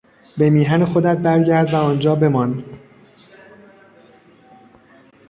[0.37, 2.63] به میهن خودت برگرد و آنجا بمان!